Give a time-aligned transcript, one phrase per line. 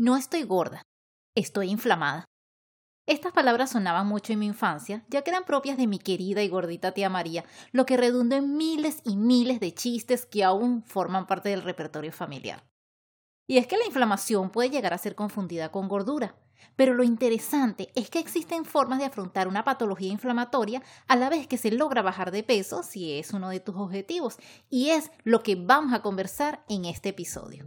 [0.00, 0.86] No estoy gorda,
[1.34, 2.24] estoy inflamada.
[3.08, 6.48] Estas palabras sonaban mucho en mi infancia, ya que eran propias de mi querida y
[6.48, 11.26] gordita tía María, lo que redundó en miles y miles de chistes que aún forman
[11.26, 12.64] parte del repertorio familiar.
[13.48, 16.36] Y es que la inflamación puede llegar a ser confundida con gordura,
[16.76, 21.48] pero lo interesante es que existen formas de afrontar una patología inflamatoria a la vez
[21.48, 24.36] que se logra bajar de peso si es uno de tus objetivos,
[24.70, 27.66] y es lo que vamos a conversar en este episodio.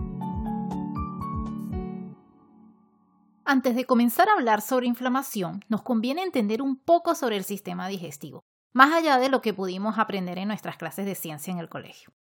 [3.51, 7.89] Antes de comenzar a hablar sobre inflamación, nos conviene entender un poco sobre el sistema
[7.89, 11.67] digestivo, más allá de lo que pudimos aprender en nuestras clases de ciencia en el
[11.67, 12.13] colegio.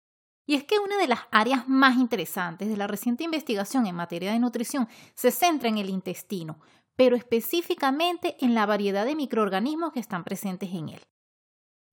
[0.48, 4.32] Y es que una de las áreas más interesantes de la reciente investigación en materia
[4.32, 6.60] de nutrición se centra en el intestino,
[6.96, 11.02] pero específicamente en la variedad de microorganismos que están presentes en él.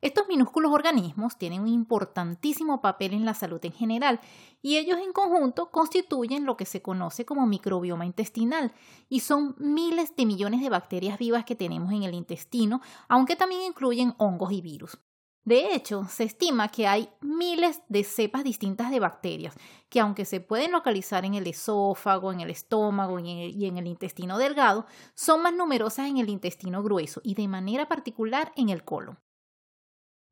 [0.02, 4.20] Estos minúsculos organismos tienen un importantísimo papel en la salud en general
[4.61, 8.72] y ellos en conjunto constituyen lo que se conoce como microbioma intestinal
[9.08, 13.62] y son miles de millones de bacterias vivas que tenemos en el intestino, aunque también
[13.62, 14.98] incluyen hongos y virus.
[15.47, 19.55] De hecho, se estima que hay miles de cepas distintas de bacterias,
[19.89, 24.39] que aunque se pueden localizar en el esófago, en el estómago y en el, intestino
[24.39, 29.20] delgado, son más numerosas en el intestino grueso y de manera particular en el colon.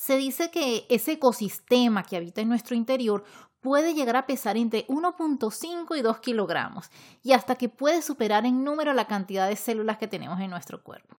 [0.04, 3.24] Se dice que ese ecosistema que habita en nuestro interior
[3.60, 6.90] puede llegar a pesar entre 1.5 y 2 kilogramos
[7.22, 10.84] y hasta que puede superar en número la cantidad de células que tenemos en nuestro
[10.84, 11.16] cuerpo.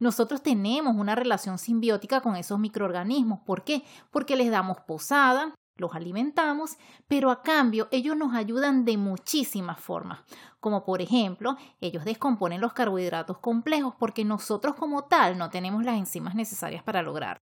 [0.00, 3.38] Nosotros tenemos una relación simbiótica con esos microorganismos.
[3.46, 3.84] ¿Por qué?
[4.10, 10.24] Porque les damos posada, los alimentamos, pero a cambio ellos nos ayudan de muchísimas formas,
[10.58, 15.98] como por ejemplo, ellos descomponen los carbohidratos complejos porque nosotros como tal no tenemos las
[15.98, 17.45] enzimas necesarias para lograrlo.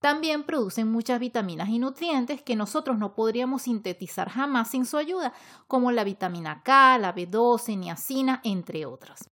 [0.00, 5.34] También producen muchas vitaminas y nutrientes que nosotros no podríamos sintetizar jamás sin su ayuda,
[5.66, 9.28] como la vitamina K, la B12, niacina, entre otras.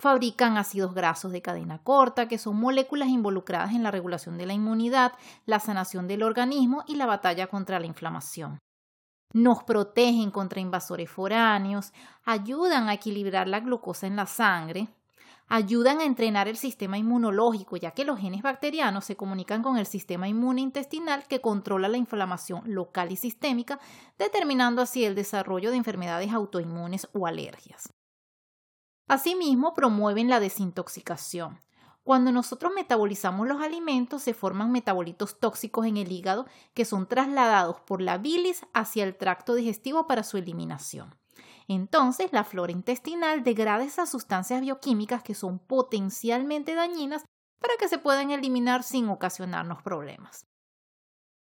[0.00, 4.54] Fabrican ácidos grasos de cadena corta, que son moléculas involucradas en la regulación de la
[4.54, 5.12] inmunidad,
[5.46, 8.60] la sanación del organismo y la batalla contra la inflamación.
[9.34, 11.92] Nos protegen contra invasores foráneos,
[12.24, 14.88] ayudan a equilibrar la glucosa en la sangre,
[15.50, 19.84] ayudan a entrenar el sistema inmunológico, ya que los genes bacterianos se comunican con el
[19.84, 23.80] sistema inmune intestinal que controla la inflamación local y sistémica,
[24.16, 27.92] determinando así el desarrollo de enfermedades autoinmunes o alergias.
[29.08, 31.58] Asimismo, promueven la desintoxicación.
[32.04, 37.80] Cuando nosotros metabolizamos los alimentos, se forman metabolitos tóxicos en el hígado que son trasladados
[37.80, 41.19] por la bilis hacia el tracto digestivo para su eliminación.
[41.72, 47.24] Entonces, la flora intestinal degrada esas sustancias bioquímicas que son potencialmente dañinas
[47.60, 50.48] para que se puedan eliminar sin ocasionarnos problemas.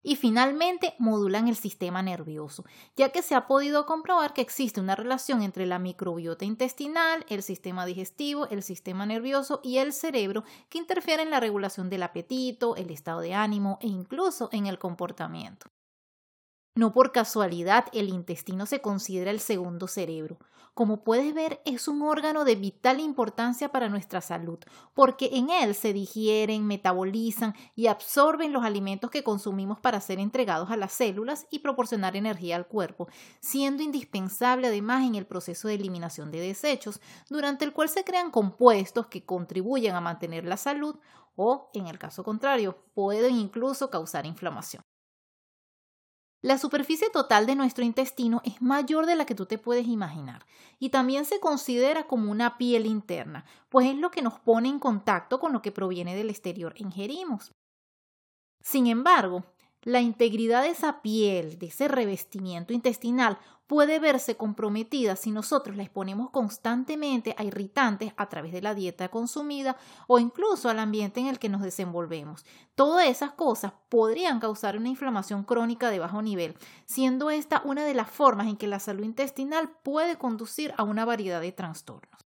[0.02, 4.96] Y finalmente modulan el sistema nervioso, ya que se ha podido comprobar que existe una
[4.96, 10.76] relación entre la microbiota intestinal, el sistema digestivo, el sistema nervioso y el cerebro que
[10.76, 15.70] interfiere en la regulación del apetito, el estado de ánimo e incluso en el comportamiento.
[16.74, 20.38] No por casualidad el intestino se considera el segundo cerebro.
[20.72, 24.58] Como puedes ver, es un órgano de vital importancia para nuestra salud,
[24.94, 30.70] porque en él se digieren, metabolizan y absorben los alimentos que consumimos para ser entregados
[30.70, 33.06] a las células y proporcionar energía al cuerpo,
[33.40, 38.30] siendo indispensable además en el proceso de eliminación de desechos, durante el cual se crean
[38.30, 40.96] compuestos que contribuyen a mantener la salud
[41.36, 44.82] o, en el caso contrario, pueden incluso causar inflamación.
[46.42, 50.44] La superficie total de nuestro intestino es mayor de la que tú te puedes imaginar
[50.80, 54.80] y también se considera como una piel interna, pues es lo que nos pone en
[54.80, 57.52] contacto con lo que proviene del exterior ingerimos.
[58.60, 59.44] Sin embargo,
[59.82, 65.82] la integridad de esa piel, de ese revestimiento intestinal, puede verse comprometida si nosotros la
[65.82, 69.76] exponemos constantemente a irritantes a través de la dieta consumida
[70.06, 72.44] o incluso al ambiente en el que nos desenvolvemos.
[72.74, 76.54] Todas esas cosas podrían causar una inflamación crónica de bajo nivel,
[76.84, 81.04] siendo esta una de las formas en que la salud intestinal puede conducir a una
[81.04, 82.31] variedad de trastornos.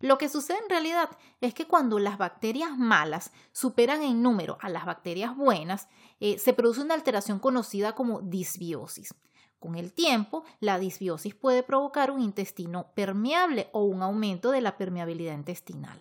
[0.00, 1.10] Lo que sucede en realidad
[1.42, 5.88] es que cuando las bacterias malas superan en número a las bacterias buenas,
[6.20, 9.14] eh, se produce una alteración conocida como disbiosis.
[9.58, 14.78] Con el tiempo, la disbiosis puede provocar un intestino permeable o un aumento de la
[14.78, 16.00] permeabilidad intestinal.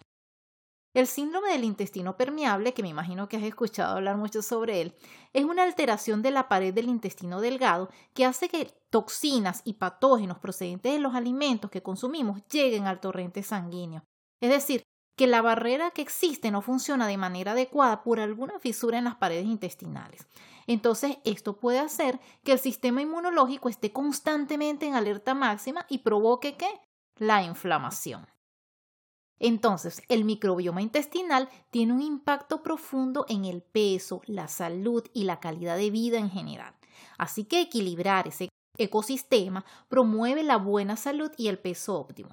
[0.93, 4.95] El síndrome del intestino permeable, que me imagino que has escuchado hablar mucho sobre él,
[5.33, 10.39] es una alteración de la pared del intestino delgado que hace que toxinas y patógenos
[10.39, 14.03] procedentes de los alimentos que consumimos lleguen al torrente sanguíneo.
[14.41, 14.83] Es decir,
[15.15, 19.17] que la barrera que existe no funciona de manera adecuada por alguna fisura en las
[19.17, 20.25] paredes intestinales.
[20.65, 26.55] Entonces, esto puede hacer que el sistema inmunológico esté constantemente en alerta máxima y provoque
[26.55, 26.69] ¿qué?
[27.17, 28.27] La inflamación.
[29.39, 35.39] Entonces, el microbioma intestinal tiene un impacto profundo en el peso, la salud y la
[35.39, 36.73] calidad de vida en general.
[37.17, 42.31] Así que equilibrar ese ecosistema promueve la buena salud y el peso óptimo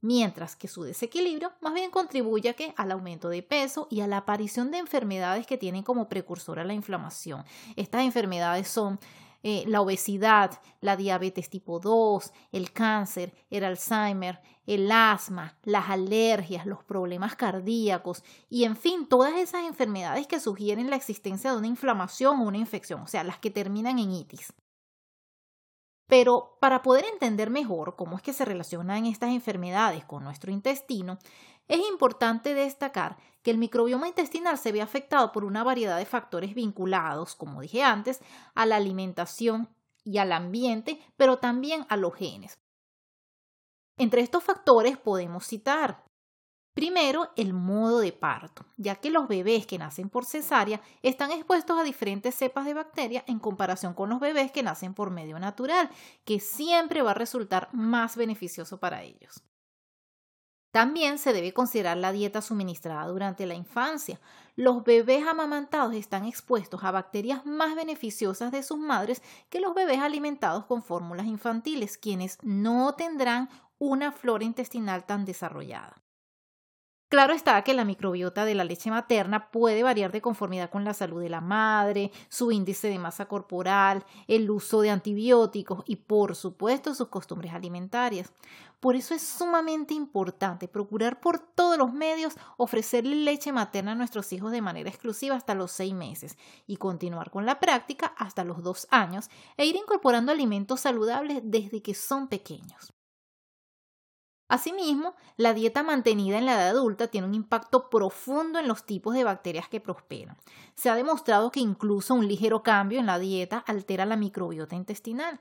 [0.00, 4.70] mientras que su desequilibrio más bien contribuye al aumento de peso y a la aparición
[4.70, 7.44] de enfermedades que tienen como precursora la inflamación.
[7.76, 8.98] Estas enfermedades son
[9.42, 16.66] eh, la obesidad, la diabetes tipo 2, el cáncer, el Alzheimer, el asma, las alergias,
[16.66, 21.66] los problemas cardíacos y en fin, todas esas enfermedades que sugieren la existencia de una
[21.66, 24.52] inflamación o una infección, o sea, las que terminan en itis.
[26.08, 31.18] Pero para poder entender mejor cómo es que se relacionan estas enfermedades con nuestro intestino,
[31.68, 36.54] es importante destacar que el microbioma intestinal se ve afectado por una variedad de factores
[36.54, 38.20] vinculados, como dije antes,
[38.54, 39.68] a la alimentación
[40.02, 42.58] y al ambiente, pero también a los genes.
[43.98, 46.07] Entre estos factores podemos citar
[46.78, 51.76] Primero, el modo de parto, ya que los bebés que nacen por cesárea están expuestos
[51.76, 55.90] a diferentes cepas de bacterias en comparación con los bebés que nacen por medio natural,
[56.24, 59.42] que siempre va a resultar más beneficioso para ellos.
[60.70, 64.20] También se debe considerar la dieta suministrada durante la infancia.
[64.54, 69.20] Los bebés amamantados están expuestos a bacterias más beneficiosas de sus madres
[69.50, 73.48] que los bebés alimentados con fórmulas infantiles, quienes no tendrán
[73.80, 76.04] una flora intestinal tan desarrollada.
[77.08, 80.92] Claro está que la microbiota de la leche materna puede variar de conformidad con la
[80.92, 86.36] salud de la madre, su índice de masa corporal, el uso de antibióticos y por
[86.36, 88.30] supuesto sus costumbres alimentarias.
[88.78, 94.30] Por eso es sumamente importante procurar por todos los medios ofrecerle leche materna a nuestros
[94.34, 98.62] hijos de manera exclusiva hasta los seis meses y continuar con la práctica hasta los
[98.62, 102.92] dos años e ir incorporando alimentos saludables desde que son pequeños.
[104.48, 109.14] Asimismo, la dieta mantenida en la edad adulta tiene un impacto profundo en los tipos
[109.14, 110.38] de bacterias que prosperan.
[110.74, 115.40] Se ha demostrado que incluso un ligero cambio en la dieta altera la microbiota intestinal.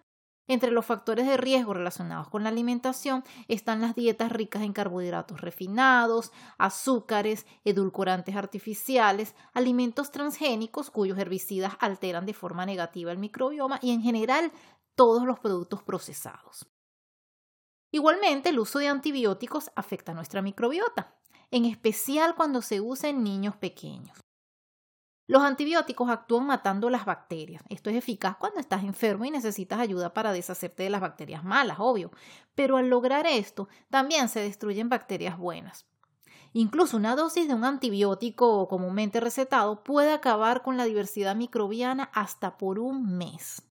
[0.49, 5.41] Entre los factores de riesgo relacionados con la alimentación están las dietas ricas en carbohidratos
[5.41, 13.91] refinados, azúcares, edulcorantes artificiales, alimentos transgénicos cuyos herbicidas alteran de forma negativa el microbioma y
[13.91, 14.51] en general
[14.95, 16.67] todos los productos procesados.
[17.91, 21.15] Igualmente, el uso de antibióticos afecta nuestra microbiota,
[21.51, 24.17] en especial cuando se usa en niños pequeños.
[25.29, 27.61] Los antibióticos actúan matando las bacterias.
[27.67, 31.77] Esto es eficaz cuando estás enfermo y necesitas ayuda para deshacerte de las bacterias malas,
[31.79, 32.11] obvio.
[32.55, 35.85] Pero al lograr esto, también se destruyen bacterias buenas.
[36.53, 42.57] Incluso una dosis de un antibiótico comúnmente recetado puede acabar con la diversidad microbiana hasta
[42.57, 43.66] por un mes.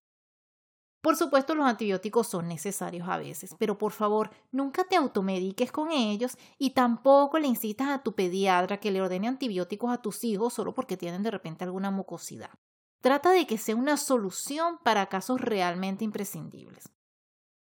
[1.07, 5.93] Por supuesto, los antibióticos son necesarios a veces, pero por favor, nunca te automediques con
[5.93, 10.55] ellos y tampoco le insistas a tu pediatra que le ordene antibióticos a tus hijos
[10.55, 12.51] solo porque tienen de repente alguna mucosidad.
[13.01, 16.91] Trata de que sea una solución para casos realmente imprescindibles.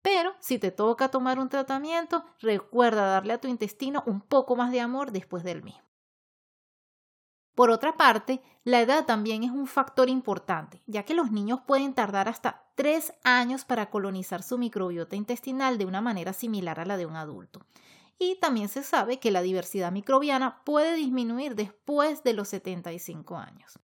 [0.02, 4.72] Pero si te toca tomar un tratamiento, recuerda darle a tu intestino un poco más
[4.72, 5.89] de amor después del mismo.
[7.54, 11.94] Por otra parte, la edad también es un factor importante, ya que los niños pueden
[11.94, 16.96] tardar hasta tres años para colonizar su microbiota intestinal de una manera similar a la
[16.96, 17.60] de un adulto.
[18.18, 23.78] Y también se sabe que la diversidad microbiana puede disminuir después de los 75 años.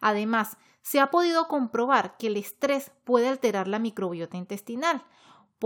[0.00, 5.04] Además, se ha podido comprobar que el estrés puede alterar la microbiota intestinal,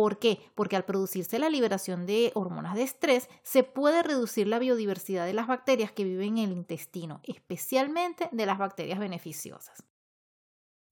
[0.01, 0.41] ¿Por qué?
[0.55, 5.35] Porque al producirse la liberación de hormonas de estrés, se puede reducir la biodiversidad de
[5.35, 9.85] las bacterias que viven en el intestino, especialmente de las bacterias beneficiosas.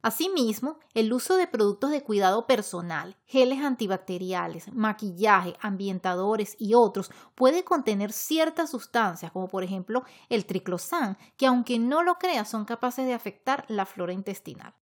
[0.03, 7.65] Asimismo, el uso de productos de cuidado personal, geles antibacteriales, maquillaje, ambientadores y otros puede
[7.65, 13.07] contener ciertas sustancias, como por ejemplo el triclosan, que aunque no lo creas son capaces
[13.07, 14.75] de afectar la flora intestinal.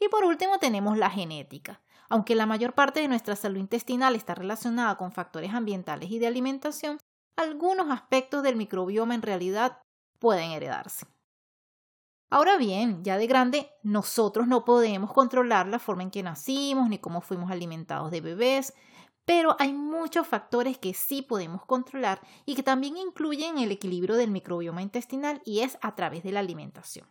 [0.00, 1.83] Y por último tenemos la genética.
[2.14, 6.28] Aunque la mayor parte de nuestra salud intestinal está relacionada con factores ambientales y de
[6.28, 6.98] alimentación,
[7.36, 9.82] algunos aspectos del microbioma en realidad
[10.20, 11.06] pueden heredarse.
[12.30, 16.98] Ahora bien, ya de grande, nosotros no podemos controlar la forma en que nacimos ni
[16.98, 18.74] cómo fuimos alimentados de bebés,
[19.24, 24.30] pero hay muchos factores que sí podemos controlar y que también incluyen el equilibrio del
[24.30, 27.08] microbioma intestinal y es a través de la alimentación.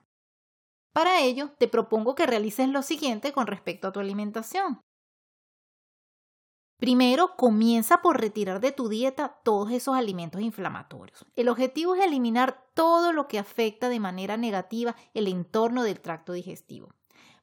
[0.93, 4.79] Para ello, te propongo que realices lo siguiente con respecto a tu alimentación.
[6.83, 11.25] Primero, comienza por retirar de tu dieta todos esos alimentos inflamatorios.
[11.37, 16.33] El objetivo es eliminar todo lo que afecta de manera negativa el entorno del tracto
[16.33, 16.93] digestivo.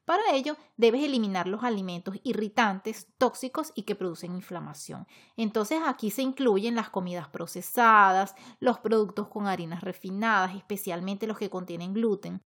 [0.05, 5.07] Para ello, debes eliminar los alimentos irritantes, tóxicos y que producen inflamación.
[5.39, 11.49] Entonces, aquí se incluyen las comidas procesadas, los productos con harinas refinadas, especialmente los que
[11.49, 12.43] contienen gluten,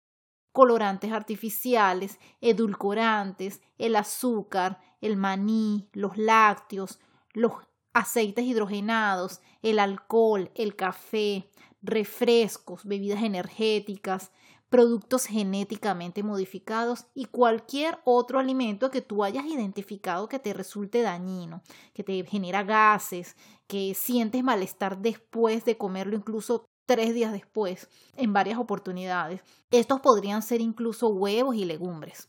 [0.53, 6.99] colorantes artificiales, edulcorantes, el azúcar, el maní, los lácteos,
[7.33, 7.53] los
[7.93, 11.49] aceites hidrogenados, el alcohol, el café,
[11.81, 14.31] refrescos, bebidas energéticas,
[14.69, 21.61] productos genéticamente modificados y cualquier otro alimento que tú hayas identificado que te resulte dañino,
[21.93, 28.33] que te genera gases, que sientes malestar después de comerlo, incluso tres días después, en
[28.33, 29.41] varias oportunidades.
[29.71, 32.27] Estos podrían ser incluso huevos y legumbres.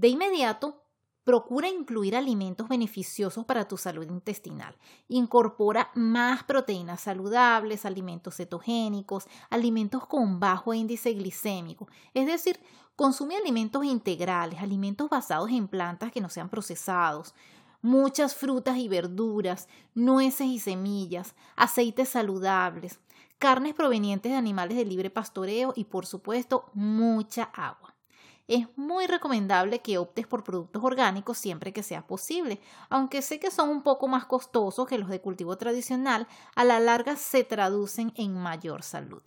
[0.00, 0.83] De inmediato,
[1.24, 4.76] Procura incluir alimentos beneficiosos para tu salud intestinal.
[5.08, 11.88] Incorpora más proteínas saludables, alimentos cetogénicos, alimentos con bajo índice glicémico.
[12.12, 12.60] Es decir,
[12.94, 17.34] consume alimentos integrales, alimentos basados en plantas que no sean procesados,
[17.80, 23.00] muchas frutas y verduras, nueces y semillas, aceites saludables,
[23.38, 27.93] carnes provenientes de animales de libre pastoreo y por supuesto mucha agua
[28.46, 32.60] es muy recomendable que optes por productos orgánicos siempre que sea posible.
[32.90, 36.80] Aunque sé que son un poco más costosos que los de cultivo tradicional, a la
[36.80, 39.22] larga se traducen en mayor salud.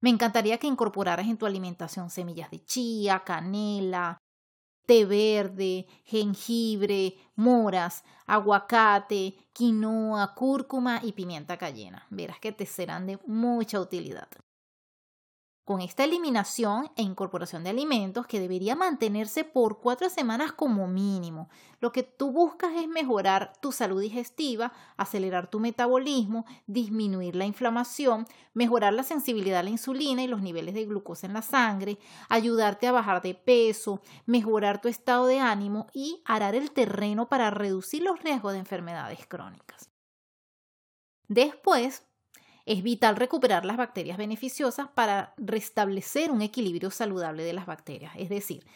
[0.00, 4.18] Me encantaría que incorporaras en tu alimentación semillas de chía, canela,
[4.86, 12.06] té verde, jengibre, moras, aguacate, quinoa, cúrcuma y pimienta cayena.
[12.10, 14.28] Verás que te serán de mucha utilidad.
[15.66, 21.50] Con esta eliminación e incorporación de alimentos que debería mantenerse por cuatro semanas como mínimo,
[21.80, 28.28] lo que tú buscas es mejorar tu salud digestiva, acelerar tu metabolismo, disminuir la inflamación,
[28.54, 32.86] mejorar la sensibilidad a la insulina y los niveles de glucosa en la sangre, ayudarte
[32.86, 38.04] a bajar de peso, mejorar tu estado de ánimo y arar el terreno para reducir
[38.04, 39.90] los riesgos de enfermedades crónicas.
[41.26, 42.06] Después,
[42.66, 48.12] es vital recuperar las bacterias beneficiosas para restablecer un equilibrio saludable de las bacterias.
[48.16, 48.66] Es decir,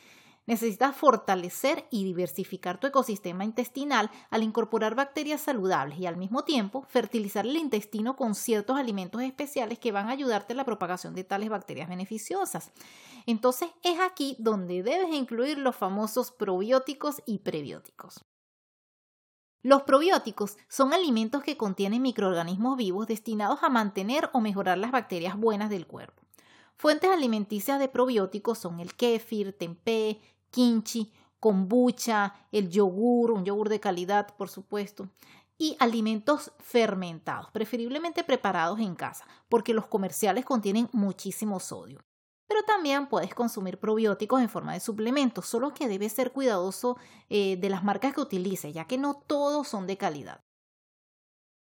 [0.47, 6.87] necesitas fortalecer y diversificar tu ecosistema intestinal al incorporar bacterias saludables y al mismo tiempo
[6.88, 11.25] fertilizar el intestino con ciertos alimentos especiales que van a ayudarte a la propagación de
[11.25, 12.70] tales bacterias beneficiosas.
[13.26, 18.25] Entonces es aquí donde debes incluir los famosos probióticos y prebióticos.
[19.62, 25.37] Los probióticos son alimentos que contienen microorganismos vivos destinados a mantener o mejorar las bacterias
[25.37, 26.23] buenas del cuerpo.
[26.76, 30.19] Fuentes alimenticias de probióticos son el kéfir, tempeh,
[30.50, 35.11] kimchi, kombucha, el yogur, un yogur de calidad, por supuesto,
[35.59, 42.00] y alimentos fermentados, preferiblemente preparados en casa, porque los comerciales contienen muchísimo sodio
[42.50, 46.97] pero también puedes consumir probióticos en forma de suplementos, solo que debes ser cuidadoso
[47.28, 50.40] eh, de las marcas que utilices, ya que no todos son de calidad.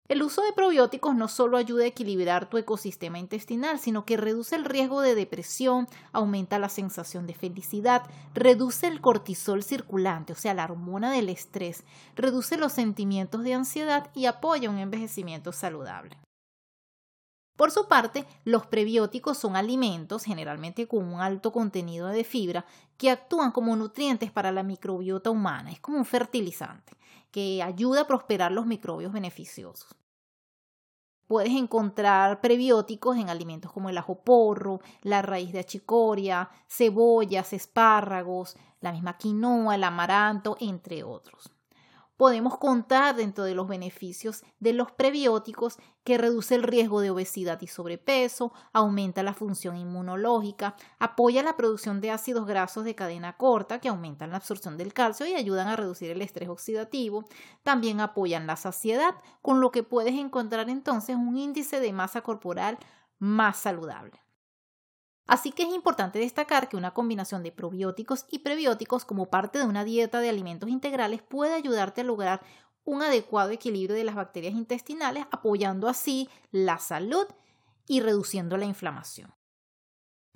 [0.07, 4.55] El uso de probióticos no solo ayuda a equilibrar tu ecosistema intestinal, sino que reduce
[4.55, 8.03] el riesgo de depresión, aumenta la sensación de felicidad,
[8.33, 11.83] reduce el cortisol circulante, o sea, la hormona del estrés,
[12.15, 16.17] reduce los sentimientos de ansiedad y apoya un envejecimiento saludable.
[17.57, 22.65] Por su parte, los prebióticos son alimentos, generalmente con un alto contenido de fibra,
[22.97, 25.71] que actúan como nutrientes para la microbiota humana.
[25.71, 26.93] Es como un fertilizante
[27.31, 29.95] que ayuda a prosperar los microbios beneficiosos.
[31.25, 38.55] Puedes encontrar prebióticos en alimentos como el ajo porro, la raíz de achicoria, cebollas, espárragos,
[38.81, 41.56] la misma quinoa, el amaranto, entre otros
[42.17, 47.61] podemos contar dentro de los beneficios de los prebióticos que reduce el riesgo de obesidad
[47.61, 53.79] y sobrepeso, aumenta la función inmunológica, apoya la producción de ácidos grasos de cadena corta
[53.79, 57.25] que aumentan la absorción del calcio y ayudan a reducir el estrés oxidativo,
[57.63, 62.77] también apoyan la saciedad, con lo que puedes encontrar entonces un índice de masa corporal
[63.19, 64.26] más saludable.
[65.27, 69.65] Así que es importante destacar que una combinación de probióticos y prebióticos como parte de
[69.65, 72.41] una dieta de alimentos integrales puede ayudarte a lograr
[72.85, 77.27] un adecuado equilibrio de las bacterias intestinales, apoyando así la salud
[77.85, 79.33] y reduciendo la inflamación.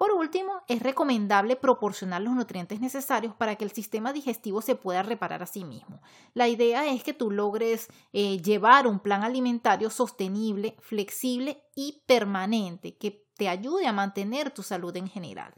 [0.01, 5.03] Por último, es recomendable proporcionar los nutrientes necesarios para que el sistema digestivo se pueda
[5.03, 6.01] reparar a sí mismo.
[6.33, 12.97] La idea es que tú logres eh, llevar un plan alimentario sostenible, flexible y permanente
[12.97, 15.51] que te ayude a mantener tu salud en general.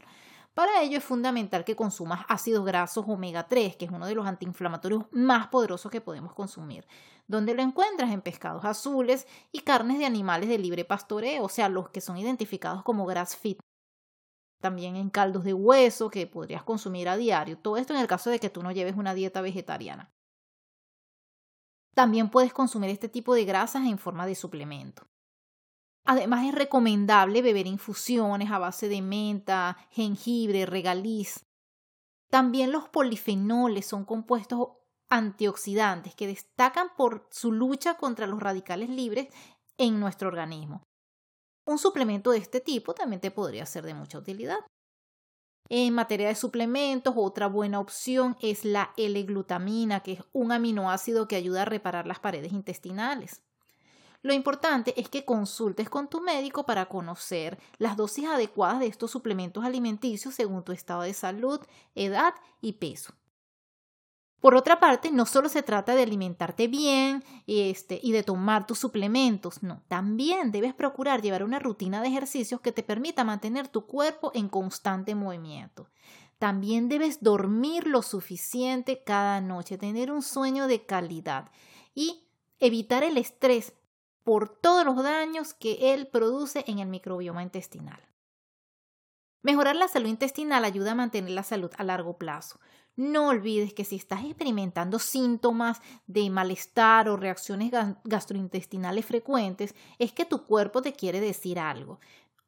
[0.54, 4.26] Para ello es fundamental que consumas ácidos grasos omega 3, que es uno de los
[4.26, 6.86] antiinflamatorios más poderosos que podemos consumir,
[7.26, 11.68] donde lo encuentras en pescados azules y carnes de animales de libre pastoreo, o sea,
[11.68, 13.58] los que son identificados como grass feed
[14.62, 17.58] también en caldos de hueso que podrías consumir a diario.
[17.58, 20.10] Todo esto en el caso de que tú no lleves una dieta vegetariana.
[21.94, 25.06] También puedes consumir este tipo de grasas en forma de suplemento.
[26.04, 31.44] Además es recomendable beber infusiones a base de menta, jengibre, regaliz.
[32.30, 34.68] También los polifenoles son compuestos
[35.08, 39.28] antioxidantes que destacan por su lucha contra los radicales libres
[39.78, 40.82] en nuestro organismo.
[41.66, 44.58] Un suplemento de este tipo también te podría ser de mucha utilidad.
[45.70, 51.36] En materia de suplementos, otra buena opción es la L-glutamina, que es un aminoácido que
[51.36, 53.42] ayuda a reparar las paredes intestinales.
[54.24, 59.10] Lo importante es que consultes con tu médico para conocer las dosis adecuadas de estos
[59.10, 61.60] suplementos alimenticios según tu estado de salud,
[61.94, 63.12] edad y peso.
[64.40, 68.78] Por otra parte, no solo se trata de alimentarte bien este, y de tomar tus
[68.78, 73.84] suplementos, no, también debes procurar llevar una rutina de ejercicios que te permita mantener tu
[73.84, 75.90] cuerpo en constante movimiento.
[76.38, 81.50] También debes dormir lo suficiente cada noche, tener un sueño de calidad
[81.94, 82.24] y
[82.58, 83.74] evitar el estrés
[84.24, 88.00] por todos los daños que él produce en el microbioma intestinal.
[89.42, 92.58] Mejorar la salud intestinal ayuda a mantener la salud a largo plazo.
[92.96, 97.70] No olvides que si estás experimentando síntomas de malestar o reacciones
[98.04, 102.00] gastrointestinales frecuentes, es que tu cuerpo te quiere decir algo.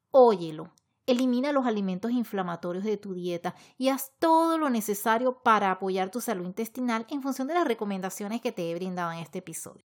[0.09, 0.73] Óyelo.
[1.05, 6.19] Elimina los alimentos inflamatorios de tu dieta y haz todo lo necesario para apoyar tu
[6.19, 9.86] salud intestinal en función de las recomendaciones que te he brindado en este episodio.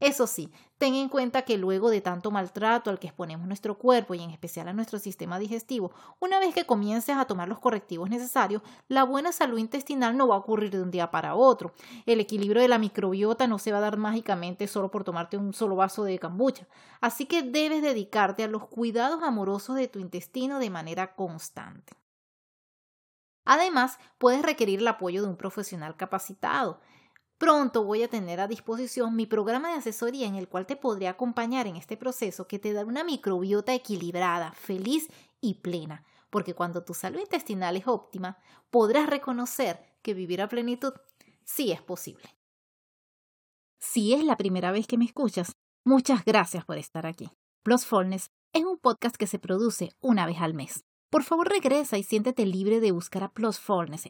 [0.00, 4.14] Eso sí, ten en cuenta que luego de tanto maltrato al que exponemos nuestro cuerpo
[4.14, 8.08] y en especial a nuestro sistema digestivo, una vez que comiences a tomar los correctivos
[8.08, 11.74] necesarios, la buena salud intestinal no va a ocurrir de un día para otro.
[12.06, 15.52] El equilibrio de la microbiota no se va a dar mágicamente solo por tomarte un
[15.52, 16.66] solo vaso de kombucha.
[17.02, 21.92] Así que debes dedicarte a los cuidados amorosos de tu intestino de manera constante.
[23.44, 26.80] Además, puedes requerir el apoyo de un profesional capacitado.
[27.40, 31.08] Pronto voy a tener a disposición mi programa de asesoría en el cual te podré
[31.08, 35.08] acompañar en este proceso que te da una microbiota equilibrada, feliz
[35.40, 38.36] y plena, porque cuando tu salud intestinal es óptima,
[38.68, 40.92] podrás reconocer que vivir a plenitud
[41.42, 42.36] sí es posible.
[43.78, 47.30] Si es la primera vez que me escuchas, muchas gracias por estar aquí.
[47.62, 50.84] Plus Fullness es un podcast que se produce una vez al mes.
[51.10, 53.58] Por favor regresa y siéntete libre de buscar a Plus